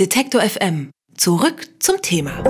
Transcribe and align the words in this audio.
Detektor 0.00 0.42
FM. 0.42 0.90
Zurück 1.16 1.68
zum 1.78 2.02
Thema. 2.02 2.42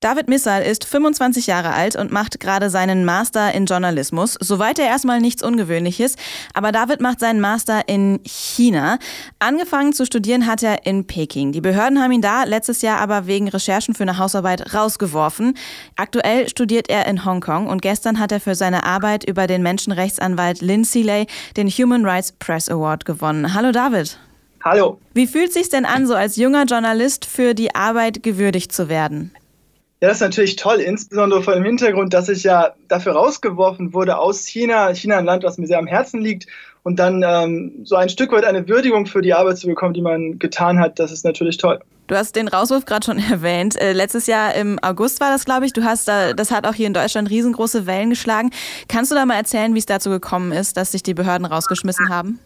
David 0.00 0.26
Missal 0.28 0.62
ist 0.62 0.84
25 0.84 1.46
Jahre 1.46 1.74
alt 1.74 1.94
und 1.94 2.10
macht 2.10 2.40
gerade 2.40 2.70
seinen 2.70 3.04
Master 3.04 3.54
in 3.54 3.66
Journalismus. 3.66 4.36
Soweit 4.40 4.80
er 4.80 4.86
erstmal 4.86 5.20
nichts 5.20 5.44
Ungewöhnliches. 5.44 6.16
Aber 6.54 6.72
David 6.72 7.00
macht 7.00 7.20
seinen 7.20 7.40
Master 7.40 7.88
in 7.88 8.18
China. 8.24 8.98
Angefangen 9.38 9.92
zu 9.92 10.04
studieren 10.06 10.48
hat 10.48 10.64
er 10.64 10.86
in 10.86 11.06
Peking. 11.06 11.52
Die 11.52 11.60
Behörden 11.60 12.02
haben 12.02 12.10
ihn 12.10 12.20
da 12.20 12.42
letztes 12.42 12.82
Jahr 12.82 12.98
aber 12.98 13.28
wegen 13.28 13.46
Recherchen 13.46 13.94
für 13.94 14.02
eine 14.02 14.18
Hausarbeit 14.18 14.74
rausgeworfen. 14.74 15.56
Aktuell 15.94 16.48
studiert 16.48 16.90
er 16.90 17.06
in 17.06 17.24
Hongkong 17.24 17.68
und 17.68 17.80
gestern 17.80 18.18
hat 18.18 18.32
er 18.32 18.40
für 18.40 18.56
seine 18.56 18.82
Arbeit 18.82 19.22
über 19.22 19.46
den 19.46 19.62
Menschenrechtsanwalt 19.62 20.62
Lin 20.62 20.82
Seeley 20.82 21.28
den 21.56 21.68
Human 21.68 22.04
Rights 22.04 22.32
Press 22.32 22.68
Award 22.68 23.04
gewonnen. 23.04 23.54
Hallo 23.54 23.70
David. 23.70 24.18
Hallo. 24.66 24.98
Wie 25.14 25.28
fühlt 25.28 25.50
es 25.50 25.54
sich 25.54 25.68
denn 25.68 25.84
an, 25.84 26.08
so 26.08 26.16
als 26.16 26.34
junger 26.34 26.64
Journalist 26.64 27.24
für 27.24 27.54
die 27.54 27.76
Arbeit 27.76 28.24
gewürdigt 28.24 28.72
zu 28.72 28.88
werden? 28.88 29.30
Ja, 30.00 30.08
das 30.08 30.16
ist 30.16 30.22
natürlich 30.22 30.56
toll, 30.56 30.80
insbesondere 30.80 31.40
vor 31.44 31.54
dem 31.54 31.62
Hintergrund, 31.62 32.12
dass 32.12 32.28
ich 32.28 32.42
ja 32.42 32.74
dafür 32.88 33.12
rausgeworfen 33.12 33.94
wurde 33.94 34.18
aus 34.18 34.44
China. 34.44 34.92
China 34.92 35.18
ein 35.18 35.24
Land, 35.24 35.44
was 35.44 35.56
mir 35.56 35.68
sehr 35.68 35.78
am 35.78 35.86
Herzen 35.86 36.20
liegt. 36.20 36.48
Und 36.82 36.98
dann 36.98 37.22
ähm, 37.24 37.82
so 37.84 37.94
ein 37.94 38.08
Stück 38.08 38.32
weit 38.32 38.44
eine 38.44 38.68
Würdigung 38.68 39.06
für 39.06 39.22
die 39.22 39.34
Arbeit 39.34 39.58
zu 39.58 39.68
bekommen, 39.68 39.94
die 39.94 40.02
man 40.02 40.40
getan 40.40 40.80
hat, 40.80 40.98
das 40.98 41.12
ist 41.12 41.24
natürlich 41.24 41.58
toll. 41.58 41.78
Du 42.08 42.16
hast 42.16 42.34
den 42.34 42.48
Rauswurf 42.48 42.86
gerade 42.86 43.06
schon 43.06 43.18
erwähnt. 43.30 43.80
Äh, 43.80 43.92
letztes 43.92 44.26
Jahr 44.26 44.52
im 44.56 44.80
August 44.82 45.20
war 45.20 45.30
das, 45.30 45.44
glaube 45.44 45.66
ich. 45.66 45.74
Du 45.74 45.84
hast 45.84 46.08
da, 46.08 46.32
das 46.32 46.50
hat 46.50 46.66
auch 46.66 46.74
hier 46.74 46.88
in 46.88 46.92
Deutschland 46.92 47.30
riesengroße 47.30 47.86
Wellen 47.86 48.10
geschlagen. 48.10 48.50
Kannst 48.88 49.12
du 49.12 49.14
da 49.14 49.24
mal 49.26 49.36
erzählen, 49.36 49.74
wie 49.74 49.78
es 49.78 49.86
dazu 49.86 50.10
gekommen 50.10 50.50
ist, 50.50 50.76
dass 50.76 50.90
sich 50.90 51.04
die 51.04 51.14
Behörden 51.14 51.44
rausgeschmissen 51.44 52.08
haben? 52.08 52.40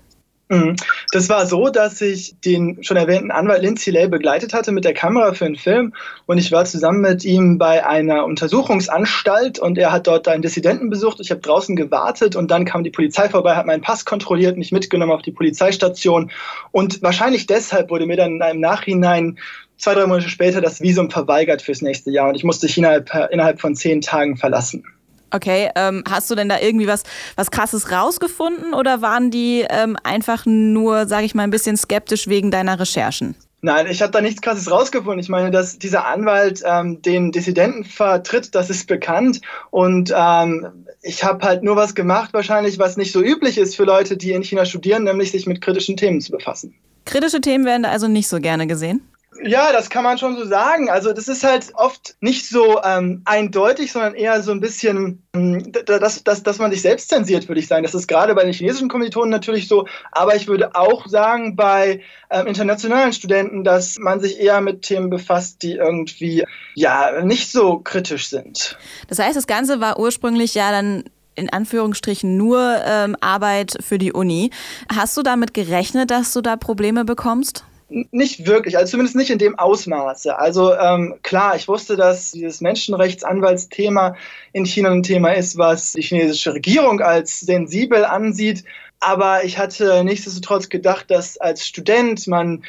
Mhm. 0.50 0.74
Das 1.12 1.28
war 1.28 1.46
so, 1.46 1.68
dass 1.68 2.00
ich 2.00 2.34
den 2.40 2.82
schon 2.82 2.96
erwähnten 2.96 3.30
Anwalt 3.30 3.62
Lindsay 3.62 3.92
Lay 3.92 4.08
begleitet 4.08 4.52
hatte 4.52 4.72
mit 4.72 4.84
der 4.84 4.94
Kamera 4.94 5.32
für 5.32 5.46
einen 5.46 5.54
Film 5.54 5.94
und 6.26 6.38
ich 6.38 6.50
war 6.50 6.64
zusammen 6.64 7.00
mit 7.00 7.24
ihm 7.24 7.56
bei 7.56 7.86
einer 7.86 8.24
Untersuchungsanstalt 8.24 9.60
und 9.60 9.78
er 9.78 9.92
hat 9.92 10.08
dort 10.08 10.26
einen 10.26 10.42
Dissidenten 10.42 10.90
besucht. 10.90 11.20
Ich 11.20 11.30
habe 11.30 11.40
draußen 11.40 11.76
gewartet 11.76 12.34
und 12.34 12.50
dann 12.50 12.64
kam 12.64 12.82
die 12.82 12.90
Polizei 12.90 13.28
vorbei, 13.28 13.54
hat 13.54 13.66
meinen 13.66 13.80
Pass 13.80 14.04
kontrolliert, 14.04 14.58
mich 14.58 14.72
mitgenommen 14.72 15.12
auf 15.12 15.22
die 15.22 15.30
Polizeistation 15.30 16.32
und 16.72 17.00
wahrscheinlich 17.00 17.46
deshalb 17.46 17.88
wurde 17.88 18.06
mir 18.06 18.16
dann 18.16 18.40
im 18.40 18.58
Nachhinein 18.58 19.38
zwei, 19.76 19.94
drei 19.94 20.06
Monate 20.06 20.28
später 20.28 20.60
das 20.60 20.80
Visum 20.80 21.12
verweigert 21.12 21.62
fürs 21.62 21.80
nächste 21.80 22.10
Jahr 22.10 22.28
und 22.28 22.34
ich 22.34 22.42
musste 22.42 22.68
China 22.68 22.96
innerhalb 23.30 23.60
von 23.60 23.76
zehn 23.76 24.00
Tagen 24.00 24.36
verlassen. 24.36 24.82
Okay, 25.30 25.70
ähm, 25.76 26.02
hast 26.08 26.30
du 26.30 26.34
denn 26.34 26.48
da 26.48 26.58
irgendwie 26.60 26.86
was, 26.86 27.04
was 27.36 27.50
Krasses 27.50 27.92
rausgefunden 27.92 28.74
oder 28.74 29.00
waren 29.02 29.30
die 29.30 29.64
ähm, 29.68 29.96
einfach 30.02 30.44
nur, 30.46 31.06
sage 31.06 31.24
ich 31.24 31.34
mal, 31.34 31.44
ein 31.44 31.50
bisschen 31.50 31.76
skeptisch 31.76 32.28
wegen 32.28 32.50
deiner 32.50 32.80
Recherchen? 32.80 33.36
Nein, 33.62 33.86
ich 33.88 34.00
habe 34.00 34.10
da 34.10 34.22
nichts 34.22 34.40
Krasses 34.40 34.70
rausgefunden. 34.70 35.20
Ich 35.20 35.28
meine, 35.28 35.50
dass 35.50 35.78
dieser 35.78 36.06
Anwalt 36.06 36.62
ähm, 36.64 37.02
den 37.02 37.30
Dissidenten 37.30 37.84
vertritt, 37.84 38.54
das 38.54 38.70
ist 38.70 38.86
bekannt. 38.86 39.40
Und 39.70 40.12
ähm, 40.16 40.66
ich 41.02 41.22
habe 41.22 41.46
halt 41.46 41.62
nur 41.62 41.76
was 41.76 41.94
gemacht, 41.94 42.32
wahrscheinlich, 42.32 42.78
was 42.78 42.96
nicht 42.96 43.12
so 43.12 43.22
üblich 43.22 43.58
ist 43.58 43.76
für 43.76 43.84
Leute, 43.84 44.16
die 44.16 44.32
in 44.32 44.42
China 44.42 44.64
studieren, 44.64 45.04
nämlich 45.04 45.30
sich 45.30 45.46
mit 45.46 45.60
kritischen 45.60 45.96
Themen 45.96 46.22
zu 46.22 46.32
befassen. 46.32 46.74
Kritische 47.04 47.40
Themen 47.40 47.66
werden 47.66 47.82
da 47.82 47.90
also 47.90 48.08
nicht 48.08 48.28
so 48.28 48.40
gerne 48.40 48.66
gesehen? 48.66 49.02
Ja, 49.42 49.72
das 49.72 49.88
kann 49.90 50.04
man 50.04 50.18
schon 50.18 50.36
so 50.36 50.44
sagen. 50.44 50.90
Also 50.90 51.12
das 51.12 51.28
ist 51.28 51.44
halt 51.44 51.72
oft 51.74 52.16
nicht 52.20 52.48
so 52.48 52.80
ähm, 52.82 53.22
eindeutig, 53.24 53.92
sondern 53.92 54.14
eher 54.14 54.42
so 54.42 54.52
ein 54.52 54.60
bisschen, 54.60 55.22
ähm, 55.34 55.72
dass, 55.86 56.22
dass, 56.24 56.42
dass 56.42 56.58
man 56.58 56.70
sich 56.70 56.82
selbst 56.82 57.08
zensiert, 57.08 57.48
würde 57.48 57.60
ich 57.60 57.66
sagen. 57.66 57.82
Das 57.82 57.94
ist 57.94 58.06
gerade 58.06 58.34
bei 58.34 58.44
den 58.44 58.52
chinesischen 58.52 58.88
Kommilitonen 58.88 59.30
natürlich 59.30 59.68
so. 59.68 59.86
Aber 60.12 60.36
ich 60.36 60.46
würde 60.46 60.74
auch 60.74 61.06
sagen, 61.06 61.56
bei 61.56 62.02
ähm, 62.30 62.46
internationalen 62.46 63.12
Studenten, 63.12 63.64
dass 63.64 63.98
man 63.98 64.20
sich 64.20 64.40
eher 64.40 64.60
mit 64.60 64.82
Themen 64.82 65.10
befasst, 65.10 65.62
die 65.62 65.74
irgendwie 65.74 66.44
ja 66.74 67.22
nicht 67.22 67.50
so 67.50 67.78
kritisch 67.78 68.28
sind. 68.28 68.76
Das 69.08 69.18
heißt, 69.18 69.36
das 69.36 69.46
Ganze 69.46 69.80
war 69.80 69.98
ursprünglich 69.98 70.54
ja 70.54 70.70
dann 70.70 71.04
in 71.34 71.50
Anführungsstrichen 71.50 72.36
nur 72.36 72.82
ähm, 72.84 73.16
Arbeit 73.20 73.78
für 73.80 73.98
die 73.98 74.12
Uni. 74.12 74.50
Hast 74.94 75.16
du 75.16 75.22
damit 75.22 75.54
gerechnet, 75.54 76.10
dass 76.10 76.32
du 76.32 76.42
da 76.42 76.56
Probleme 76.56 77.04
bekommst? 77.04 77.64
Nicht 77.90 78.46
wirklich, 78.46 78.78
also 78.78 78.92
zumindest 78.92 79.16
nicht 79.16 79.30
in 79.30 79.38
dem 79.38 79.58
Ausmaße. 79.58 80.38
Also 80.38 80.74
ähm, 80.74 81.16
klar, 81.22 81.56
ich 81.56 81.66
wusste, 81.66 81.96
dass 81.96 82.30
dieses 82.32 82.60
Menschenrechtsanwaltsthema 82.60 84.16
in 84.52 84.64
China 84.64 84.90
ein 84.90 85.02
Thema 85.02 85.30
ist, 85.30 85.58
was 85.58 85.92
die 85.92 86.02
chinesische 86.02 86.54
Regierung 86.54 87.00
als 87.00 87.40
sensibel 87.40 88.04
ansieht. 88.04 88.64
Aber 89.00 89.44
ich 89.44 89.58
hatte 89.58 90.04
nichtsdestotrotz 90.04 90.68
gedacht, 90.68 91.10
dass 91.10 91.36
als 91.38 91.66
Student 91.66 92.26
man 92.26 92.62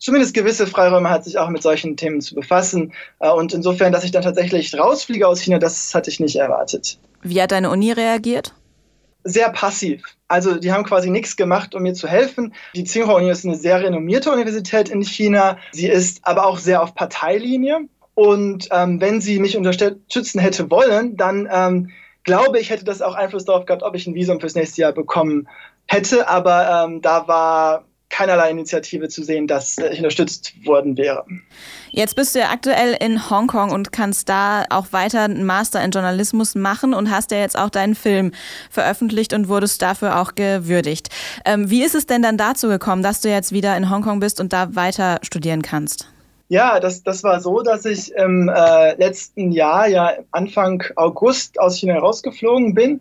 zumindest 0.00 0.34
gewisse 0.34 0.66
Freiräume 0.66 1.10
hat, 1.10 1.24
sich 1.24 1.38
auch 1.38 1.48
mit 1.48 1.62
solchen 1.62 1.96
Themen 1.96 2.20
zu 2.20 2.34
befassen. 2.34 2.92
Äh, 3.20 3.30
und 3.30 3.52
insofern, 3.52 3.92
dass 3.92 4.04
ich 4.04 4.10
dann 4.10 4.22
tatsächlich 4.22 4.76
rausfliege 4.76 5.28
aus 5.28 5.40
China, 5.40 5.58
das 5.58 5.94
hatte 5.94 6.10
ich 6.10 6.20
nicht 6.20 6.36
erwartet. 6.36 6.98
Wie 7.22 7.40
hat 7.40 7.52
deine 7.52 7.70
Uni 7.70 7.92
reagiert? 7.92 8.54
Sehr 9.24 9.50
passiv. 9.50 10.02
Also 10.28 10.54
die 10.56 10.72
haben 10.72 10.84
quasi 10.84 11.10
nichts 11.10 11.36
gemacht, 11.36 11.74
um 11.74 11.82
mir 11.82 11.94
zu 11.94 12.08
helfen. 12.08 12.54
Die 12.74 12.84
Tsinghua-Uni 12.84 13.30
ist 13.30 13.44
eine 13.44 13.56
sehr 13.56 13.82
renommierte 13.82 14.30
Universität 14.30 14.88
in 14.88 15.02
China. 15.02 15.58
Sie 15.72 15.88
ist 15.88 16.20
aber 16.26 16.46
auch 16.46 16.58
sehr 16.58 16.82
auf 16.82 16.94
Parteilinie. 16.94 17.88
Und 18.14 18.68
ähm, 18.70 19.00
wenn 19.00 19.20
sie 19.20 19.38
mich 19.38 19.56
unterstützen 19.56 20.40
hätte 20.40 20.70
wollen, 20.70 21.16
dann 21.16 21.48
ähm, 21.50 21.90
glaube 22.22 22.58
ich, 22.58 22.70
hätte 22.70 22.84
das 22.84 23.02
auch 23.02 23.14
Einfluss 23.14 23.44
darauf 23.44 23.66
gehabt, 23.66 23.82
ob 23.82 23.94
ich 23.94 24.06
ein 24.06 24.14
Visum 24.14 24.40
fürs 24.40 24.54
nächste 24.54 24.82
Jahr 24.82 24.92
bekommen 24.92 25.48
hätte. 25.86 26.28
Aber 26.28 26.86
ähm, 26.86 27.00
da 27.00 27.26
war 27.26 27.84
keinerlei 28.10 28.50
Initiative 28.50 29.08
zu 29.08 29.22
sehen, 29.22 29.46
dass 29.46 29.78
ich 29.78 29.98
unterstützt 29.98 30.52
worden 30.66 30.96
wäre. 30.98 31.24
Jetzt 31.90 32.16
bist 32.16 32.34
du 32.34 32.40
ja 32.40 32.50
aktuell 32.50 32.96
in 33.00 33.30
Hongkong 33.30 33.70
und 33.70 33.92
kannst 33.92 34.28
da 34.28 34.64
auch 34.68 34.92
weiter 34.92 35.22
einen 35.22 35.44
Master 35.44 35.82
in 35.82 35.90
Journalismus 35.90 36.54
machen 36.54 36.92
und 36.92 37.10
hast 37.10 37.30
ja 37.30 37.38
jetzt 37.38 37.58
auch 37.58 37.70
deinen 37.70 37.94
Film 37.94 38.32
veröffentlicht 38.70 39.32
und 39.32 39.48
wurdest 39.48 39.80
dafür 39.82 40.20
auch 40.20 40.34
gewürdigt. 40.34 41.08
Ähm, 41.44 41.70
wie 41.70 41.82
ist 41.82 41.94
es 41.94 42.06
denn 42.06 42.22
dann 42.22 42.36
dazu 42.36 42.68
gekommen, 42.68 43.02
dass 43.02 43.20
du 43.20 43.28
jetzt 43.28 43.52
wieder 43.52 43.76
in 43.76 43.90
Hongkong 43.90 44.20
bist 44.20 44.40
und 44.40 44.52
da 44.52 44.74
weiter 44.74 45.18
studieren 45.22 45.62
kannst? 45.62 46.08
Ja, 46.48 46.80
das, 46.80 47.04
das 47.04 47.22
war 47.22 47.40
so, 47.40 47.62
dass 47.62 47.84
ich 47.84 48.12
im 48.14 48.48
äh, 48.48 48.94
letzten 48.96 49.52
Jahr, 49.52 49.86
ja 49.86 50.14
Anfang 50.32 50.82
August 50.96 51.60
aus 51.60 51.78
China 51.78 51.98
rausgeflogen 51.98 52.74
bin 52.74 53.00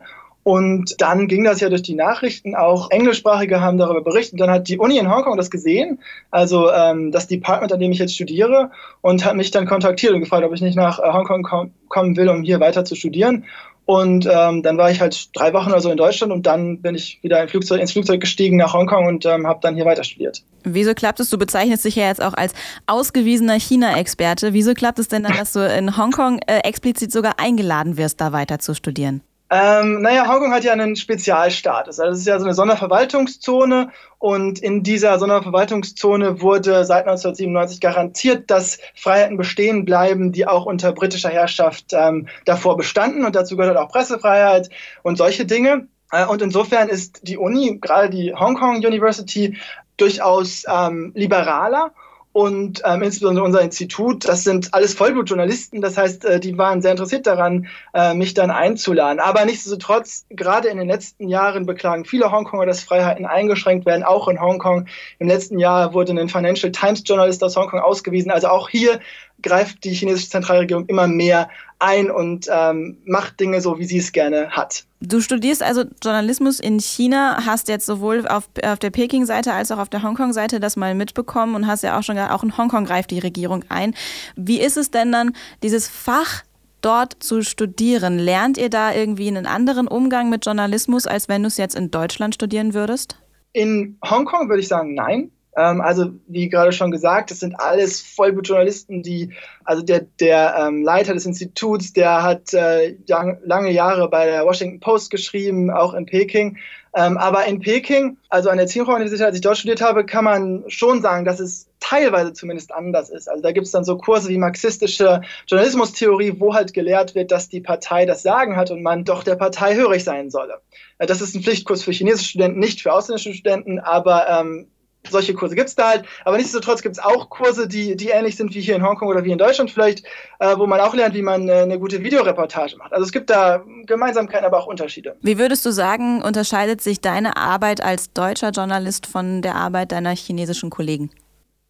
und 0.50 1.00
dann 1.00 1.28
ging 1.28 1.44
das 1.44 1.62
ja 1.62 1.70
durch 1.70 1.84
die 1.84 1.94
Nachrichten, 1.94 2.56
auch 2.56 2.90
Englischsprachige 2.90 3.62
haben 3.62 3.78
darüber 3.78 4.02
berichtet. 4.02 4.40
Dann 4.40 4.50
hat 4.50 4.68
die 4.68 4.80
Uni 4.80 4.98
in 4.98 5.08
Hongkong 5.08 5.38
das 5.38 5.52
gesehen, 5.52 6.00
also 6.32 6.72
ähm, 6.72 7.12
das 7.12 7.28
Department, 7.28 7.72
an 7.72 7.80
dem 7.80 7.92
ich 7.92 8.00
jetzt 8.00 8.16
studiere, 8.16 8.72
und 9.02 9.26
hat 9.26 9.36
mich 9.36 9.52
dann 9.52 9.68
kontaktiert 9.68 10.12
und 10.12 10.22
gefragt, 10.22 10.44
ob 10.44 10.52
ich 10.52 10.62
nicht 10.62 10.76
nach 10.76 10.98
äh, 10.98 11.14
Hongkong 11.14 11.44
kom 11.44 11.72
kommen 11.88 12.18
will, 12.18 12.30
um 12.30 12.42
hier 12.42 12.60
weiter 12.60 12.84
zu 12.84 12.96
studieren. 12.96 13.46
Und 13.86 14.28
ähm, 14.28 14.64
dann 14.64 14.76
war 14.80 14.90
ich 14.90 15.00
halt 15.00 15.30
drei 15.38 15.54
Wochen 15.54 15.70
oder 15.70 15.82
so 15.82 15.92
in 15.92 15.98
Deutschland 15.98 16.34
und 16.34 16.48
dann 16.48 16.82
bin 16.82 16.96
ich 16.96 17.20
wieder 17.22 17.44
in 17.44 17.48
Flugzeug, 17.48 17.80
ins 17.80 17.92
Flugzeug 17.92 18.20
gestiegen 18.20 18.58
nach 18.58 18.74
Hongkong 18.74 19.06
und 19.06 19.28
ähm, 19.28 19.46
habe 19.46 19.60
dann 19.62 19.76
hier 19.76 19.86
weiter 19.86 20.04
studiert. 20.04 20.42
Wieso 20.64 20.96
klappt 20.96 21.20
es? 21.20 21.30
Du 21.30 21.38
bezeichnest 21.38 21.86
dich 21.86 21.96
ja 21.96 22.08
jetzt 22.08 22.24
auch 22.24 22.34
als 22.34 22.54
ausgewiesener 22.88 23.60
China-Experte. 23.60 24.54
Wieso 24.54 24.74
klappt 24.74 24.98
es 24.98 25.10
denn 25.10 25.22
dann, 25.22 25.38
dass 25.38 25.54
du 25.54 25.60
in 25.60 25.96
Hongkong 25.96 26.40
äh, 26.48 26.62
explizit 26.64 27.12
sogar 27.12 27.34
eingeladen 27.38 27.98
wirst, 27.98 28.20
da 28.20 28.32
weiter 28.32 28.58
zu 28.58 28.74
studieren? 28.74 29.22
Ähm, 29.52 30.02
naja, 30.02 30.28
Hongkong 30.28 30.54
hat 30.54 30.64
ja 30.64 30.74
einen 30.74 30.96
Spezialstatus. 30.96 32.00
Also 32.00 32.14
es 32.14 32.20
ist 32.20 32.28
ja 32.28 32.38
so 32.38 32.46
eine 32.46 32.54
Sonderverwaltungszone 32.54 33.90
und 34.20 34.60
in 34.60 34.84
dieser 34.84 35.18
Sonderverwaltungszone 35.18 36.42
wurde 36.42 36.86
seit 36.86 37.08
1997 37.08 37.82
garantiert, 37.82 38.52
dass 38.52 38.78
Freiheiten 38.94 39.38
bestehen 39.38 39.86
bleiben, 39.86 40.32
die 40.32 40.48
auch 40.48 40.68
unter 40.68 40.92
britischer 40.92 41.30
Herrschaft 41.30 41.94
ähm, 41.94 42.28
davor 42.46 42.78
bestanden. 42.78 43.26
Und 43.26 43.36
dazu 43.36 43.58
gehört 43.58 43.78
auch 43.78 43.90
Pressefreiheit 43.90 44.70
und 45.02 45.18
solche 45.18 45.46
Dinge. 45.46 45.88
Äh, 46.12 46.26
und 46.28 46.44
insofern 46.44 46.88
ist 46.88 47.28
die 47.28 47.38
Uni, 47.38 47.80
gerade 47.82 48.12
die 48.12 48.36
Hong 48.36 48.56
Kong 48.56 48.78
University, 48.78 49.58
durchaus 49.98 50.64
ähm, 50.70 51.12
liberaler 51.16 51.92
und 52.32 52.84
ähm, 52.86 53.02
insbesondere 53.02 53.44
unser 53.44 53.62
Institut, 53.62 54.28
das 54.28 54.44
sind 54.44 54.74
alles 54.74 54.94
Vollblutjournalisten, 54.94 55.82
das 55.82 55.98
heißt, 55.98 56.26
äh, 56.26 56.40
die 56.40 56.58
waren 56.60 56.82
sehr 56.82 56.92
interessiert 56.92 57.26
daran, 57.26 57.68
äh, 57.94 58.14
mich 58.14 58.36
dann 58.36 58.52
einzuladen. 58.52 59.20
Aber 59.20 59.44
nichtsdestotrotz, 59.46 60.26
gerade 60.30 60.68
in 60.68 60.78
den 60.78 60.88
letzten 60.88 61.28
Jahren 61.28 61.66
beklagen 61.66 62.06
viele 62.06 62.32
Hongkonger, 62.32 62.68
dass 62.68 62.84
Freiheiten 62.84 63.26
eingeschränkt 63.26 63.88
werden, 63.88 64.04
auch 64.04 64.28
in 64.28 64.40
Hongkong. 64.40 64.88
Im 65.18 65.28
letzten 65.28 65.58
Jahr 65.58 65.94
wurde 65.94 66.12
ein 66.12 66.30
Financial 66.30 66.72
Times 66.72 67.02
Journalist 67.04 67.44
aus 67.44 67.56
Hongkong 67.56 67.80
ausgewiesen. 67.80 68.30
Also 68.30 68.50
auch 68.50 68.70
hier 68.70 69.00
greift 69.42 69.84
die 69.84 69.94
chinesische 69.94 70.30
Zentralregierung 70.30 70.86
immer 70.88 71.08
mehr 71.08 71.50
ein 71.80 72.12
und 72.12 72.48
ähm, 72.52 72.98
macht 73.06 73.40
Dinge 73.40 73.62
so, 73.62 73.80
wie 73.80 73.86
sie 73.86 73.98
es 73.98 74.12
gerne 74.12 74.50
hat. 74.50 74.84
Du 75.02 75.22
studierst 75.22 75.64
also 75.64 75.86
Journalismus 76.04 76.60
in 76.60 76.80
China, 76.80 77.46
hast 77.46 77.70
jetzt 77.70 77.86
sowohl 77.86 78.28
auf, 78.28 78.50
auf 78.64 78.80
der 78.80 78.90
Peking-Seite 78.90 79.54
als 79.54 79.72
auch 79.72 79.78
auf 79.78 79.90
der 79.90 80.04
Hongkong-Seite 80.04 80.60
das 80.60 80.76
mal 80.76 80.94
mitbekommen 80.94 81.56
und 81.56 81.68
hast 81.68 81.84
ja 81.84 81.98
auch 81.98 82.04
schon 82.04 82.16
gesagt, 82.16 82.34
auch 82.34 82.44
in 82.44 82.58
Hongkong 82.58 82.86
greift 82.86 83.12
die 83.12 83.20
Regierung 83.20 83.64
ein. 83.70 83.96
Wie 84.36 84.60
ist 84.60 84.76
es 84.76 84.92
denn 84.92 85.12
dann, 85.12 85.34
dieses 85.64 85.88
Fach 85.88 86.44
dort 86.82 87.16
zu 87.20 87.42
studieren? 87.42 88.20
Lernt 88.20 88.58
ihr 88.58 88.70
da 88.70 88.94
irgendwie 88.94 89.30
einen 89.30 89.46
anderen 89.46 89.88
Umgang 89.88 90.30
mit 90.30 90.46
Journalismus, 90.46 91.08
als 91.08 91.30
wenn 91.30 91.44
du 91.44 91.48
es 91.48 91.58
jetzt 91.58 91.76
in 91.76 91.92
Deutschland 91.92 92.36
studieren 92.36 92.74
würdest? 92.74 93.18
In 93.54 93.98
Hongkong 94.04 94.50
würde 94.50 94.62
ich 94.62 94.68
sagen, 94.68 94.94
nein. 94.94 95.32
Ähm, 95.56 95.82
also 95.82 96.12
wie 96.28 96.50
gerade 96.50 96.72
schon 96.72 96.92
gesagt, 96.92 97.32
das 97.32 97.40
sind 97.40 97.60
alles 97.60 98.02
Vollblutjournalisten, 98.02 99.04
die, 99.04 99.34
also 99.64 99.82
der, 99.82 100.02
der 100.20 100.56
ähm, 100.60 100.84
Leiter 100.84 101.14
des 101.14 101.26
Instituts, 101.26 101.94
der 101.94 102.24
hat 102.24 102.54
äh, 102.54 102.96
lange 103.44 103.72
Jahre 103.72 104.10
bei 104.10 104.26
der 104.26 104.46
Washington 104.46 104.80
Post 104.80 105.10
geschrieben, 105.10 105.72
auch 105.72 105.94
in 105.94 106.06
Peking. 106.06 106.58
Ähm, 106.96 107.18
aber 107.18 107.46
in 107.46 107.60
Peking, 107.60 108.18
also 108.30 108.50
an 108.50 108.58
der 108.58 108.66
Tsinghua-Universität, 108.66 109.28
als 109.28 109.36
ich 109.36 109.42
dort 109.42 109.58
studiert 109.58 109.82
habe, 109.82 110.06
kann 110.06 110.24
man 110.24 110.64
schon 110.68 111.02
sagen, 111.02 111.24
dass 111.24 111.40
es 111.40 111.68
teilweise 111.80 112.34
zumindest 112.34 112.74
anders 112.74 113.10
ist. 113.10 113.30
Also 113.30 113.42
da 113.44 113.52
gibt 113.52 113.68
es 113.68 113.72
dann 113.72 113.84
so 113.84 113.98
Kurse 113.98 114.30
wie 114.30 114.38
marxistische 114.38 115.22
Journalismustheorie, 115.48 116.36
wo 116.40 116.54
halt 116.54 116.74
gelehrt 116.74 117.14
wird, 117.14 117.32
dass 117.32 117.48
die 117.48 117.62
Partei 117.62 118.06
das 118.06 118.24
Sagen 118.24 118.56
hat 118.56 118.72
und 118.72 118.82
man 118.82 119.06
doch 119.06 119.24
der 119.24 119.36
Partei 119.36 119.76
hörig 119.76 120.04
sein 120.04 120.32
solle. 120.32 120.62
Äh, 120.98 121.06
das 121.06 121.22
ist 121.22 121.36
ein 121.36 121.44
Pflichtkurs 121.44 121.84
für 121.84 121.92
chinesische 121.92 122.30
Studenten, 122.30 122.60
nicht 122.60 122.82
für 122.82 122.92
ausländische 122.92 123.34
Studenten, 123.34 123.80
aber 123.80 124.28
ähm, 124.28 124.68
solche 125.08 125.34
Kurse 125.34 125.56
gibt 125.56 125.70
es 125.70 125.76
da 125.76 125.90
halt. 125.90 126.06
Aber 126.26 126.38
nichtsdestotrotz 126.38 126.82
gibt 126.82 126.98
es 126.98 127.04
auch 127.04 127.30
Kurse, 127.30 127.68
die, 127.68 127.96
die 127.96 128.10
ähnlich 128.10 128.36
sind 128.36 128.54
wie 128.54 128.62
hier 128.62 128.76
in 128.76 128.84
Hongkong 128.84 129.08
oder 129.08 129.24
wie 129.24 129.32
in 129.32 129.38
Deutschland 129.38 129.72
vielleicht, 129.72 130.04
äh, 130.40 130.58
wo 130.58 130.68
man 130.68 130.80
auch 130.80 130.94
lernt, 130.94 131.16
wie 131.16 131.22
man 131.22 131.48
äh, 131.48 131.62
eine 131.62 131.80
gute 131.80 132.04
Videoreportage 132.04 132.78
macht. 132.78 132.94
Also 132.94 133.06
es 133.06 133.12
gibt 133.12 133.30
da 133.30 133.64
Gemeinsamkeiten, 133.86 134.46
aber 134.46 134.60
auch 134.60 134.68
Unterschiede. 134.68 135.16
Wie 135.22 135.38
würdest 135.38 135.66
du 135.66 135.72
sagen, 135.72 136.22
unterscheidet 136.22 136.82
sich 136.82 137.02
deine 137.02 137.38
Arbeit 137.38 137.82
als 137.82 138.12
deutscher 138.14 138.50
Journalist 138.52 139.08
von 139.08 139.42
der 139.42 139.56
Arbeit 139.56 139.92
deiner 139.92 140.16
chinesischen 140.16 140.70
Kollegen? 140.70 141.10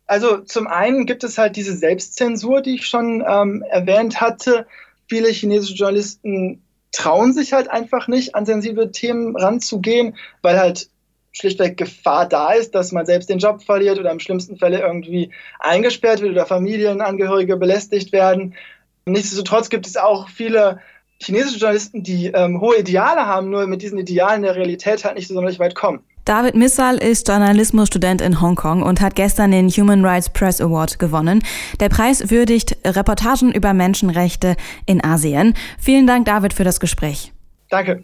Also 0.08 0.40
zum 0.40 0.66
einen 0.66 1.06
gibt 1.06 1.24
es 1.24 1.38
halt 1.38 1.56
diese 1.56 1.76
Selbstzensur, 1.76 2.62
die 2.62 2.76
ich 2.76 2.88
schon 2.88 3.24
ähm, 3.28 3.64
erwähnt 3.70 4.20
hatte. 4.20 4.66
Viele 5.08 5.30
chinesische 5.30 5.76
Journalisten 5.76 6.64
trauen 6.92 7.34
sich 7.34 7.54
halt 7.54 7.70
einfach 7.70 8.08
nicht, 8.08 8.34
an 8.34 8.46
sensible 8.46 8.92
Themen 8.92 9.36
ranzugehen, 9.36 10.18
weil 10.42 10.60
halt 10.60 10.90
schlichtweg 11.32 11.78
Gefahr 11.78 12.28
da 12.28 12.54
ist, 12.54 12.76
dass 12.76 12.92
man 12.92 13.06
selbst 13.06 13.30
den 13.30 13.40
Job 13.40 13.64
verliert 13.64 14.00
oder 14.00 14.12
im 14.12 14.20
schlimmsten 14.20 14.58
Falle 14.58 14.80
irgendwie 14.80 15.32
eingesperrt 15.60 16.22
wird 16.22 16.32
oder 16.32 16.46
Familienangehörige 16.46 17.58
belästigt 17.58 18.12
werden. 18.12 18.56
Nichtsdestotrotz 19.06 19.70
gibt 19.70 19.88
es 19.88 19.98
auch 19.98 20.30
viele 20.30 20.80
chinesische 21.22 21.60
Journalisten, 21.60 22.04
die 22.04 22.28
ähm, 22.28 22.62
hohe 22.62 22.78
Ideale 22.80 23.26
haben, 23.26 23.50
nur 23.50 23.68
mit 23.68 23.82
diesen 23.82 23.98
Idealen 23.98 24.42
der 24.42 24.56
Realität 24.56 25.04
halt 25.04 25.16
nicht 25.16 25.28
so 25.28 25.34
sonderlich 25.34 25.60
weit 25.60 25.76
kommen. 25.76 26.02
David 26.26 26.56
Missal 26.56 26.98
ist 26.98 27.28
Journalismusstudent 27.28 28.22
in 28.22 28.40
Hongkong 28.40 28.84
und 28.84 29.02
hat 29.02 29.16
gestern 29.16 29.52
den 29.52 29.68
Human 29.70 30.06
Rights 30.06 30.30
Press 30.30 30.62
Award 30.62 31.00
gewonnen. 31.00 31.42
Der 31.80 31.90
Preis 31.90 32.30
würdigt 32.30 32.78
Reportagen 32.86 33.52
über 33.52 33.74
Menschenrechte 33.74 34.56
in 34.86 35.04
Asien. 35.04 35.56
Vielen 35.80 36.06
Dank, 36.06 36.26
David, 36.26 36.54
für 36.54 36.64
das 36.64 36.80
Gespräch. 36.80 37.34
Danke. 37.70 38.04